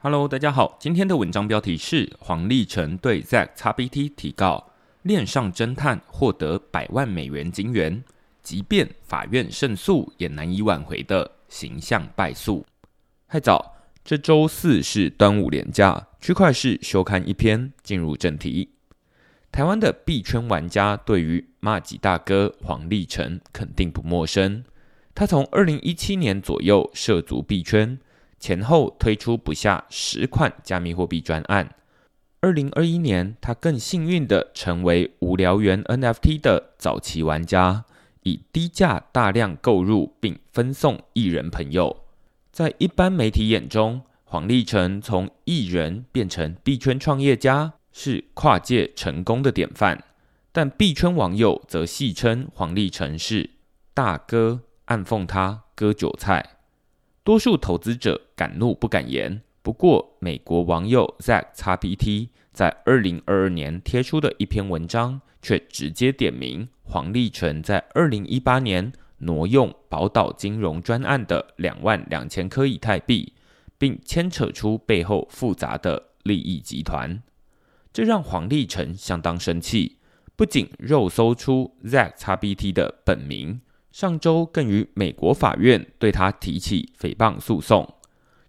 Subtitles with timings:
[0.00, 4.70] Hello，大家好，今天的文章标题是黄立成对 Zack XBT 提告，
[5.02, 8.04] 恋上侦探获得百万美元金元，
[8.40, 12.64] 即便法院胜诉也难以挽回的形象败诉。
[13.26, 13.74] 太早，
[14.04, 18.68] 这周四是端午连假，区块市休刊一篇，进入正题。
[19.50, 24.62] 台湾的币圈玩家对于骂吉大哥黄立成肯定不陌生，
[25.12, 27.98] 他从二零一七年左右涉足币圈。
[28.38, 31.74] 前后推出不下十款加密货币专案。
[32.40, 37.84] 二零二一年，他更幸运的成为无聊猿 NFT 的早期玩家，
[38.22, 42.04] 以低价大量购入并分送艺人朋友。
[42.52, 50.04] 在一般媒体眼中，黄立成从艺人变成币圈创业家，是跨界成功的典范。
[50.52, 53.50] 但币圈网友则戏称黄立成是
[53.94, 56.57] 大哥，暗讽他割韭菜。
[57.28, 59.42] 多数投资者敢怒不敢言。
[59.60, 73.34] 不过，美国网友 Zack XBT 在二零二二年贴出的一篇文章，却直接点名黄立成在二零一八年挪用宝岛金融专案的两万两千颗以太币，
[73.76, 77.22] 并牵扯出背后复杂的利益集团。
[77.92, 79.98] 这让黄立成相当生气，
[80.34, 83.60] 不仅肉搜出 Zack XBT 的本名。
[83.90, 87.94] 上周更于美国法院对他提起诽谤诉讼。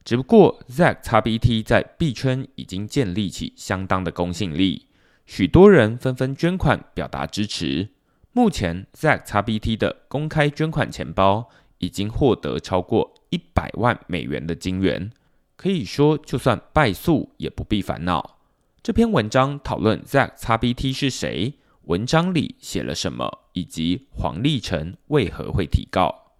[0.03, 4.87] 只不过，Zack XBT 在币圈已经建立起相当的公信力，
[5.25, 7.89] 许多人纷纷捐款表达支持。
[8.31, 15.11] 目前，Zack XBT 的公开捐款钱包已经获得超过一百万美元的金元，
[15.55, 18.37] 可以说，就算败诉也不必烦恼。
[18.81, 21.55] 这篇文章讨论 Zack XBT 是谁。
[21.89, 26.33] 文章里写了什么，以及黄立成为何会提告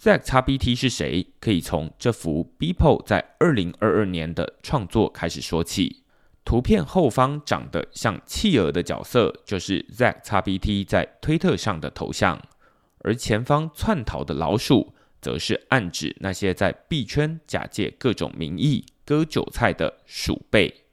[0.00, 1.26] ？Zack XBT 是谁？
[1.40, 6.04] 可以从这幅 Beeple 在二零二二年的创作开始说起。
[6.44, 12.40] 图片后方长得像企鹅的角色，就是 Zack XBT 在推特上的头像，
[13.00, 20.84] 而前方窜逃的老鼠，则是暗指那些在币圈假借各种名义割韭菜的鼠辈。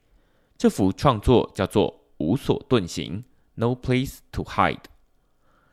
[0.56, 3.22] 这幅创作叫做“无所遁形”。
[3.60, 4.84] No place to hide。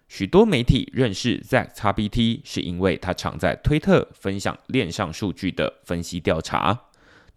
[0.07, 6.85] 许多媒体认识 Zack XBT 是因为他常在推特分享链上数据的分析调查，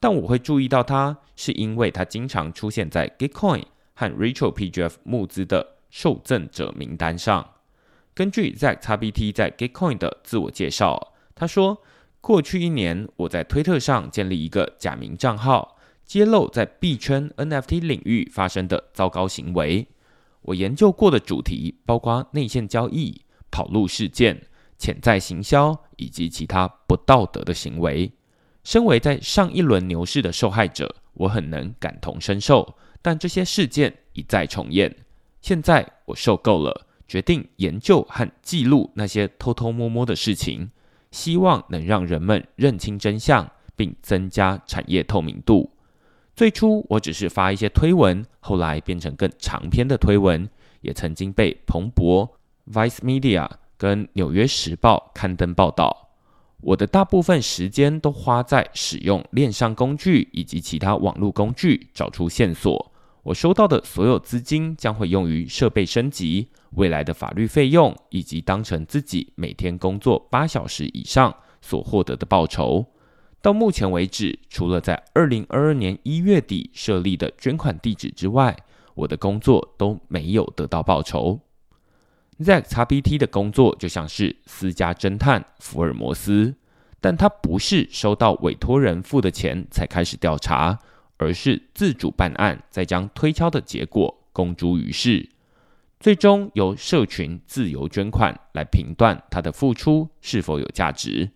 [0.01, 3.65] 但我会注意到他是因为他经常出现在 Gitcoin
[3.95, 7.55] 和 Rachel PGF 募资的受赠者名单上。
[8.15, 11.83] 根据 Zack XBT 在 Gitcoin 的自我介绍，他说
[12.23, 15.77] ：“过去一年，我在推特上建立一个假名账号，
[16.07, 19.87] 揭露在币圈 NFT 领域发生的糟糕行为。”
[20.49, 23.21] 我研究过的主题包括内线交易、
[23.51, 24.47] 跑路事件、
[24.79, 28.11] 潜在行销以及其他不道德的行为。
[28.65, 32.77] 身为在上一轮牛市的受害者，我很能感同身受。
[33.03, 34.97] 但这些事件一再重演，
[35.43, 40.71] 现在我受够了，决定研究和记录那些偷偷摸摸的事情，
[41.11, 45.71] 希望能让人们认清真相，并增加产业透明度。
[46.39, 50.49] 最初我只是发一些推文，后来变成更长篇的推文，
[50.83, 52.39] 也曾经被彭博、
[52.73, 56.11] Vice Media 跟纽约时报刊登报道。
[56.61, 62.93] 我的大部分时间都花在使用链上工具以及其他网络工具找出线索。
[63.25, 72.87] 我收到的所有资金将会用于设备升级、未来的法律费用，以及当成自己每天工作八小时以上所获得的报酬。
[73.41, 78.57] 到目前为止，除了在二零二二年一月底设立的捐款地址之外，
[78.95, 81.41] 我的工作都没有得到报酬。
[82.41, 86.55] Zack XBT 的工作就像是私家侦探福尔摩斯，
[87.01, 90.79] 但他不是收到委托人付的钱才开始调查，
[91.17, 95.29] 而是自主办案，再将推敲的结果公诸于世，
[96.01, 101.31] 最终由社群自由捐款来评断他的付出是否有价值。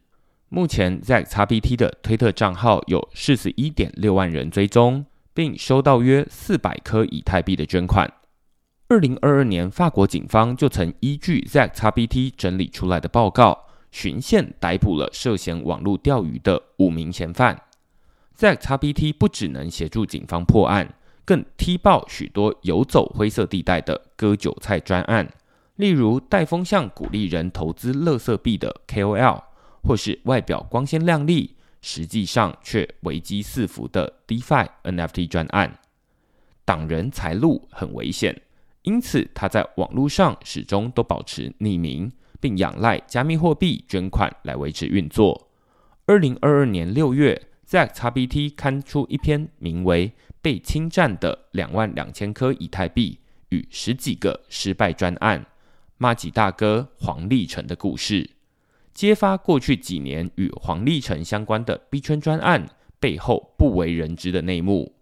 [0.54, 8.12] 目前，Zack XBT 的推特账号有四十一点六万人追踪，并收到约四百颗以太币的捐款。
[8.88, 17.58] 二零二二年，法国警方就曾依据 Zack XBT 整理出来的报告，循线逮捕了涉嫌网络钓鱼的五名嫌犯。
[18.36, 25.32] Zack XBT 不只能协助警方破案，更踢爆许多游走灰色地带的割韭菜专案，
[25.76, 29.44] 例如带风向鼓励人投资垃圾币的 KOL。
[29.82, 35.78] 或是外表光鲜亮丽，实际上却危机四伏的 DeFi NFT 专案，
[36.64, 38.42] 挡人财路很危险，
[38.82, 45.48] 因此他在网络上始终都保持匿名，并仰赖加密货币捐款来维持运作。
[46.06, 50.08] 二零二二年六月，ZXBT 刊出一篇名为
[50.42, 53.20] 《被侵占的两万两千颗以太币
[53.50, 55.40] 与十几个失败专案》，
[55.98, 58.28] 马吉大哥黄立成的故事，
[58.94, 62.68] 揭发过去几年与黄立成相关的币圈专案
[63.00, 64.94] 背后不为人知的内幕。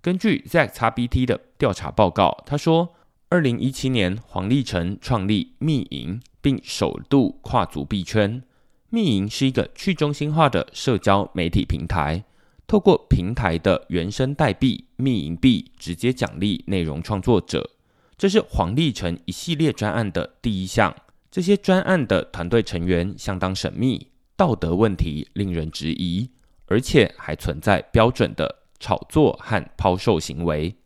[0.00, 2.94] 根据 ZackXBT 的调查报告，他说，
[3.28, 8.42] 二零一七年黄立成创立密银，并首度跨足币圈。
[8.90, 12.24] 密银是一个去中心化的社交媒体平台，
[12.66, 17.70] 透过平台的原生代币密银币直接奖励内容创作者。
[18.18, 20.94] 这是黄立成一系列专案的第一项。
[21.32, 26.28] 这些专案的团队成员相当神秘，道德问题令人质疑，
[26.66, 30.76] 而且还存在标准的炒作和抛售行为。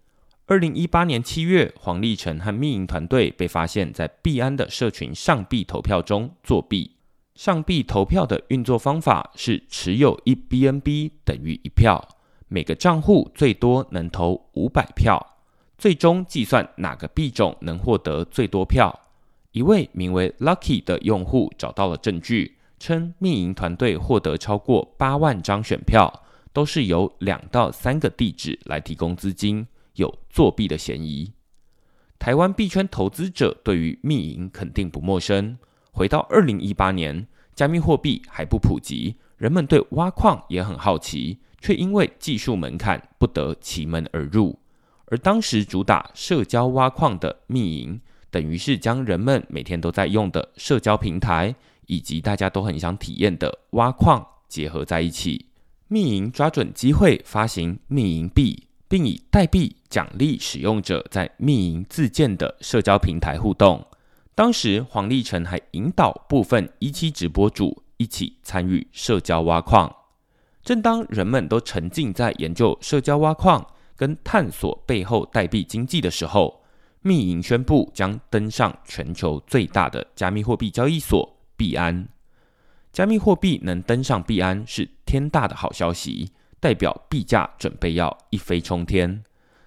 [0.47, 6.93] 二零一八年七月，黄立成和密营团队被发现，在币安的社群上币投票中作弊。
[7.35, 12.09] 上币投票的运作方法是持有一 BNB 等于一票，
[12.47, 15.39] 每个账户最多能投五百票，
[15.77, 19.01] 最终计算哪个币种能获得最多票。
[19.57, 31.33] 一位名为 Lucky 的用户找到了证据，称密营团队获得超过八万张选票，都是由两到三个地址来提供资金，有作弊的嫌疑。
[32.19, 35.57] 台湾币圈投资者对于密营肯定不陌生。
[35.91, 44.59] 回到二零一八年，加密货币还不普及，人们对挖矿也很好奇，却因为技术门槛不得其门而入。
[45.07, 47.99] 而当时主打社交挖矿的密银，
[48.31, 51.55] 等于是将人们每天都在用的社交平台，
[51.87, 55.47] 以及大家都很想体验的挖矿结合在一起。
[55.89, 63.87] 密银抓准机会发行密银币，并以代币奖励使用者在密银自建的社交平台互动。
[64.35, 69.95] 当时黄立成还引导部分一期直播主一起参与社交挖矿。
[70.63, 73.65] 正当人们都沉浸在研究社交挖矿
[73.97, 76.65] 跟探索背后代币经济的时候，
[77.07, 82.09] 密银宣布将登上全球最大的加密货币交易所币安。
[82.93, 89.23] 加密货币能登上币安是天大的好消息，代表币价准备要一飞冲天。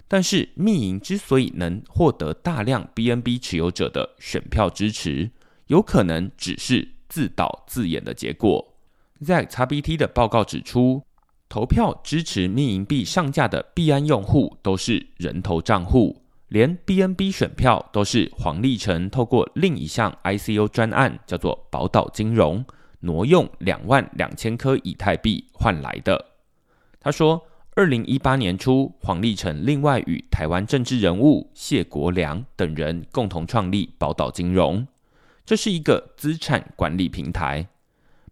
[0.09, 5.31] 但是，密银之所以能获得大量 BNB 持有者的选票支持，
[5.68, 8.74] 有可能只是自导自演的结果。
[9.21, 11.03] ZackXBT 的报告指出，
[11.47, 16.19] 投票支持密银币上架的币安用户都是人头账户，
[16.50, 22.63] 连 BNB 选票都是黄立成透过另一项 ICO 专案，叫做宝岛金融，
[23.00, 26.25] 挪用两万两千颗以太币换来的。
[27.00, 27.46] 他说。
[27.75, 34.86] 二零一八年初，黄立成另外与台湾政治人物谢国良等人共同创立宝岛金融，
[35.45, 37.69] 这是一个资产管理平台。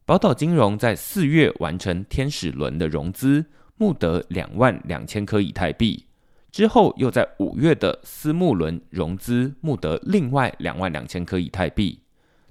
[0.03, 3.45] 宝岛金融在四月完成天使轮的融资，
[3.77, 6.06] 募得两万两千颗以太币，
[6.57, 11.99] 之后又在五月的私募轮融资，募得另外两万两千颗以太币。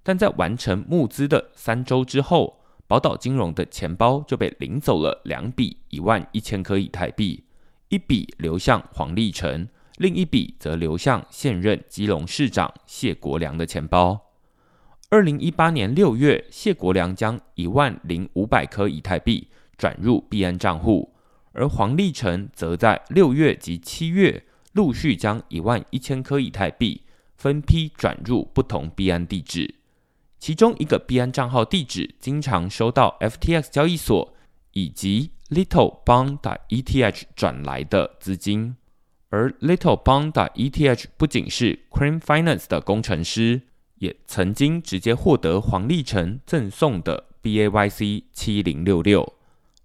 [0.04, 7.42] 但在完成募资的三周之后，宝岛金融的钱包就被领走了两笔一万一千颗以太币，
[7.88, 9.66] 一笔流向黄立成，
[9.96, 14.30] 另一笔则流向现任基隆市长谢国良的钱包。
[15.10, 21.12] 二零一八年六月，谢国良将一万零五百颗以太币转入币安账户，
[21.56, 27.00] 而黄立成则在六月及七月陆续将一万一千颗以太币
[27.34, 29.74] 分批转入不同币安地址。
[30.38, 34.34] 其中一个币安账号地址经常收到 FTX 交易所
[34.72, 38.76] 以及 Little Bond ETH 转来的资金，
[39.30, 43.62] 而 Little Bond ETH 不仅是 Cream Finance 的工程师，
[43.94, 49.35] 也曾经直接获得黄立成赠送的 BAYC 七零六六。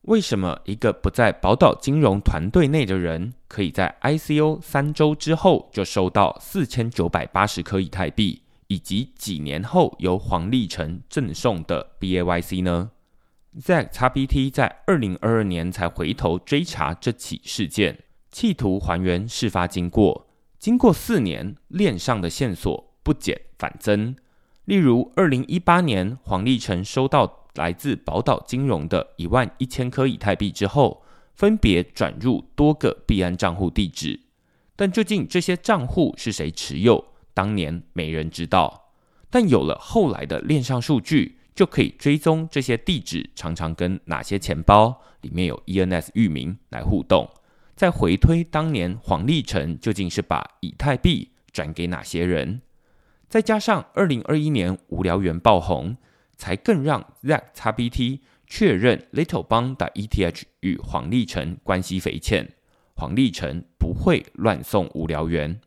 [0.03, 8.41] 为什么一个不在宝岛金融团队内的人，可以在 ICO 三周之后就收到四千九百八十颗以太币？
[8.67, 12.91] 以及几年后由黄立成赠送的 BAYC 呢
[13.60, 18.00] ？ZackXBT 在二零二二年才回头追查这起事件，
[18.31, 20.27] 企图还原事发经过。
[20.58, 24.15] 经过四年，链上的线索不减反增。
[24.63, 31.03] 例如，二零一八年黄立成收到来自宝岛金融的一万一千颗以太币之后，
[31.34, 34.20] 分别转入多个币安账户地址，
[34.75, 37.05] 但究竟这些账户是谁持有？
[37.34, 38.91] 当年没人知道，
[39.29, 47.29] 但有了后来的链上数据，就可以追踪这些地址常常跟哪些钱包里面有 ENS 域名来互动，
[47.75, 52.62] 再回推当年黄立成究竟是把以太币转给哪些人，
[53.29, 55.96] 再加上二零二一年无聊猿爆红，
[56.41, 62.51] 才更让 ZackXBT 确认 Little 邦的 ETH 与黄立成关系匪浅，
[62.95, 65.62] 黄立成不会乱送无聊元。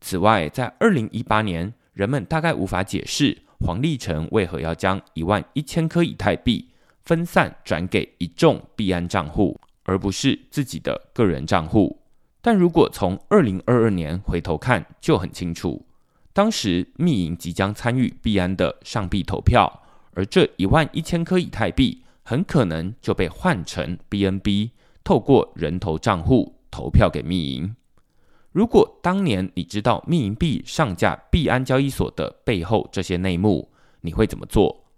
[0.00, 6.68] 此外，在二零一八年，人们大概无法解释黄立成为何要将一万一千颗以太币
[7.04, 12.00] 分散转给一众币安账户，而不是自己的个人账户。
[12.40, 15.84] 但如果从二零二二年回头看，就很清楚。
[16.32, 19.82] 当时密银即将参与币安的上币投票，
[20.18, 24.70] 而这一万一千颗以太币很可能就被换成 BNB，
[25.04, 27.76] 透过人头账户投票给密银。
[28.50, 33.70] 如果当年你知道密银币上架币安交易所的背后这些内幕，
[34.00, 34.88] 你会怎么做？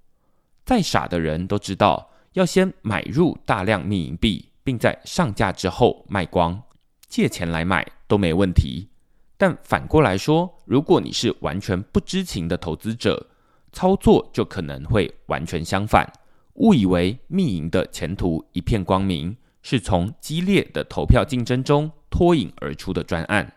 [0.64, 6.62] 再傻的人都知道，要先买入大量密银币，并在上架之后卖光，
[7.08, 8.88] 借钱来买都没问题。
[9.36, 13.26] 但反过来说，如果你是完全不知情的投资者，
[13.72, 16.10] 操作就可能会完全相反，
[16.54, 23.54] 误以为密营的前途一片光明，是从激烈的投票竞争中脱颖而出的专案。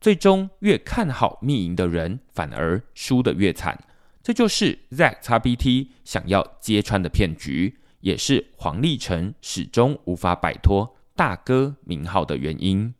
[0.00, 3.78] 最终，越看好密营的人，反而输得越惨。
[4.22, 12.94] 这就是 ZXBT 想要揭穿的骗局，也是黄立成始终无法摆脱大哥名号的原因。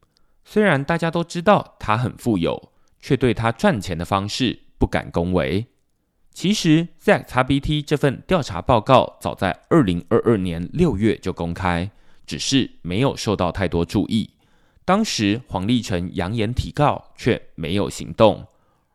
[0.45, 5.67] 虽然大家都知道他很富有，却对他赚钱的方式不敢恭维。
[6.33, 11.91] 其实，ZXBT 这份调查报告早在二零二二年六月就公开，
[12.27, 14.31] 只是没有受到太多注意。
[14.85, 18.47] 当时黄立成扬言提告，却没有行动。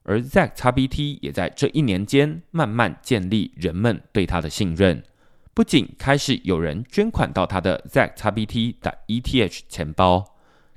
[0.04, 5.04] 而 ZXBT 也在这一年间慢慢建立人们对他的信任，
[5.54, 10.26] 不仅开始有人捐款到他的 ZAXBT 的 ETH 钱包。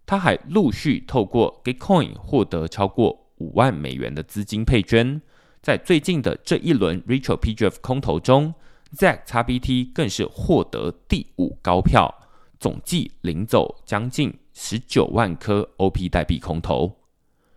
[0.05, 5.23] 他还陆续透过 Gitcoin 获得超过五万美元的资金配捐，
[5.62, 8.55] 在最近的这一轮 Rachel PGF 空投中
[8.97, 12.12] ，Zack B T 更是获得第五高票，
[12.59, 16.99] 总计领走将近十九万颗 OP 代币空投。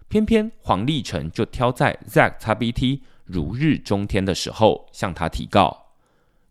[0.07, 5.87] 偏偏黄立成就挑在 Zack B T 如日中天的时候向他提告。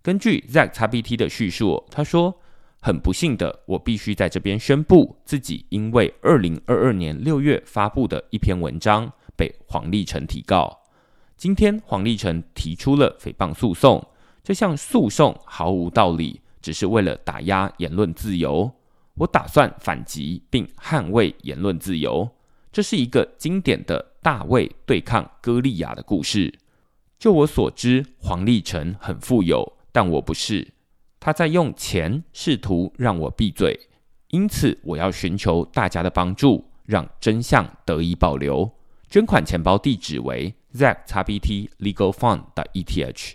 [0.02, 2.38] 根据 Zack B T 的叙述，他说。
[2.84, 10.81] 很不幸的，我必须在这边宣布，自己因为二零二二年六月发布的一篇文章被黄立成提告。
[11.42, 14.00] 今天黄立成提出了诽谤诉讼，
[14.44, 18.70] 这项诉讼毫无道理，只是为了打压言论自由。
[19.14, 22.30] 我打算反击并捍卫言论自由。
[22.70, 26.60] 这是一个经典的大卫对抗歌利亚的故事。
[27.18, 30.68] 就我所知，黄立成很富有，但我不是。
[31.18, 33.88] 他在用钱试图让我闭嘴，
[34.28, 38.70] 因此我要寻求大家的帮助，让真相得以保留。
[39.10, 43.32] 捐款钱包地址为 Zaxbt legal fund 的 ETH。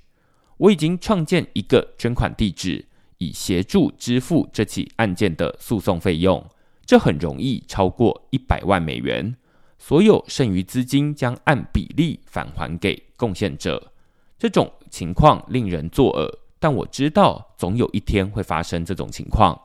[0.57, 2.85] 我已经创建一个捐款地址，
[3.19, 6.43] 以协助支付这起案件的诉讼费用。
[6.85, 9.35] 这很容易超过一百万美元，
[9.77, 13.91] 所有剩余资金将按比例返还给贡献者。
[14.39, 16.39] 这种情况令人作呕。
[16.59, 19.59] 但我知道，总有一天会发生这种情况，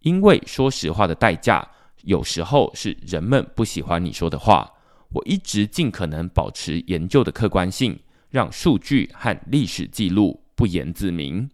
[0.00, 1.68] 因为说实话的代价，
[2.04, 4.72] 有时候是人们不喜欢你说的话。
[5.12, 7.98] 我一直尽可能保持研究的客观性，
[8.30, 11.50] 让数据和历史记录不言自明。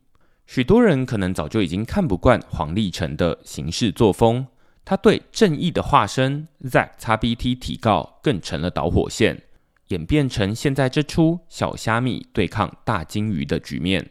[0.47, 4.47] 许多人可能早就已经看不惯黄立成的行事作风，
[4.85, 9.43] 他对正义的化身 （Zack XBT） 提告更成了导火线，
[9.89, 14.11] 演变成现在这出小虾米对抗大金鱼的局面。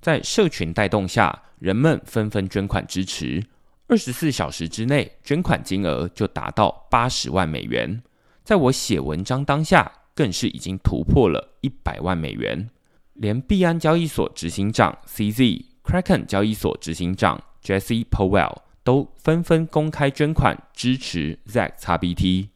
[0.00, 3.46] 在社群带动下，人们纷纷捐款支持。
[3.86, 8.02] 二十四小时之内，捐款金额就达到八十万美元。
[8.44, 12.68] 在我写文章当下，更是已经突破了一百万美元。
[13.14, 22.48] 连币安交易所执行长 CZ、Kraken 交易所执行长 Jesse Powell 都纷纷公开捐款支持 ZXBT。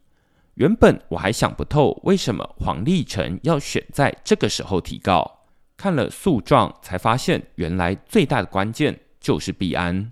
[0.54, 5.40] 原本我还想不透，为什么黄立成要选在这个时候提告。
[5.76, 10.10] 看了诉状，才发现原来最大的关键就是币安。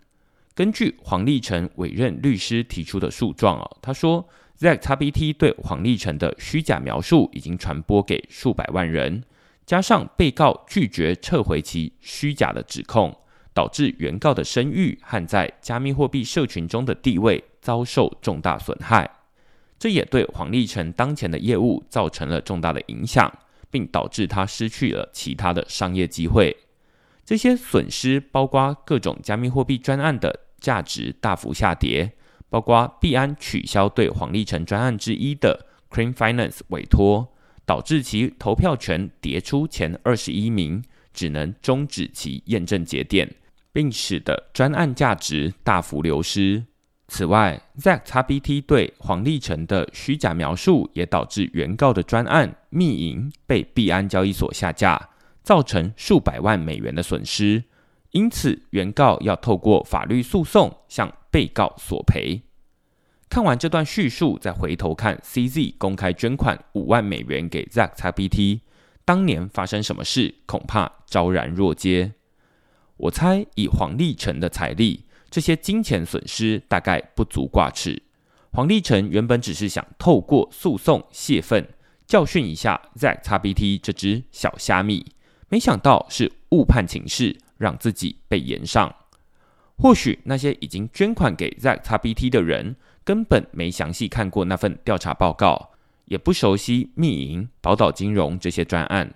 [0.55, 9.25] 根据黄立成委任律师提出的诉状哦，他说，ZXBT 对黄立成的虚假描述已经传播给数百万人，
[9.67, 13.17] 加上被告拒绝撤回其虚假的指控，
[13.53, 19.11] 导致原告的声誉和在加密货币社群中的地位遭受重大损害。
[19.79, 23.33] 这也对黄立成当前的业务造成了重大的影响。
[23.75, 26.57] 并导致他失去了其他的商业机会。
[27.25, 32.13] 这些损失包括各种加密货币专案的价值大幅下跌，
[32.55, 37.35] 包括币安取消对黄立成专案之一的 Cream Finance 委托，
[37.67, 40.81] 导致其投票权跌出前二十一名，
[41.13, 43.29] 只能终止其验证节点，
[43.73, 46.65] 并使得专案价值大幅流失。
[47.09, 55.09] 此外，ZackXBT 对黄立成的虚假描述也导致原告的专案密银被币安交易所下架，
[55.43, 57.65] 造成数百万美元的损失。
[58.13, 62.43] 因此，原告要透过法律诉讼向被告索赔。
[63.29, 68.61] 看完这段叙述，再回头看 CZ 公开捐款五万美元给 ZackXBT，
[69.05, 72.13] 当年发生什么事，恐怕昭然若揭。
[72.99, 78.01] 我猜，以黄立成的财力，这些金钱损失大概不足挂齿。
[78.53, 81.67] 黄立成原本只是想透过诉讼泄愤，
[82.07, 85.05] 教训一下 ZackXBT 这只小虾米，
[85.49, 88.95] 没想到是误判情势，让自己被延上。
[89.77, 95.71] 或许那些已经捐款给 ZackXBT 的人，根本没详细看过那份调查报告，
[96.07, 99.13] 也不熟悉密银、宝岛金融这些专案。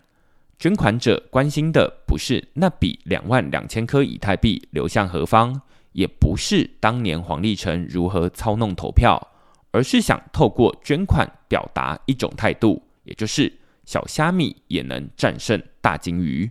[0.59, 5.63] 捐款者关心的不是那笔两万两千颗以太币流向何方，
[5.93, 9.29] 也不是当年黄立成如何操弄投票，
[9.71, 13.53] 而是想透过捐款表达一种态度，也就是
[13.85, 16.51] 小虾米也能战胜大金鱼。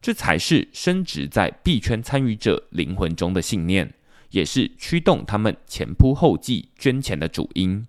[0.00, 3.92] 这才是深植在币圈参与者灵魂中的信念，
[4.30, 7.86] 也是驱动他们前仆后继捐钱的主因。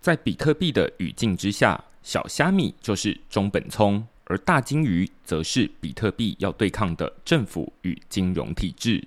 [0.00, 4.06] 在比特币的语境之下，小虾米就是中本聪。
[4.30, 9.02] 而大金鱼则是比特币要对抗的政府与金融体制。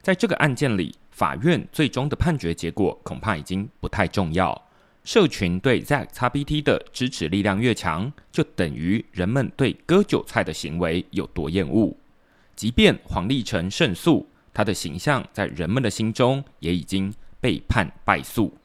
[0.00, 4.68] 在这个案件里，法院最终的判决结果恐怕已经不太重要。
[5.04, 11.96] 社群对 ZackXBT 的支持力量越强，就等于人们对割韭菜的行为有多厌恶。
[12.54, 18.56] 即便黄立成胜诉，他的形象在人们的心中也已经被判败诉。